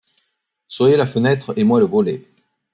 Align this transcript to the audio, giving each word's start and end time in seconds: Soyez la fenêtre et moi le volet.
Soyez 0.67 0.97
la 0.97 1.05
fenêtre 1.05 1.53
et 1.57 1.63
moi 1.63 1.79
le 1.79 1.85
volet. 1.85 2.23